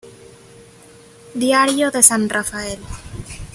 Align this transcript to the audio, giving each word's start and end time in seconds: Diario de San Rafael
Diario 1.35 1.91
de 1.91 2.01
San 2.01 2.27
Rafael 2.27 2.79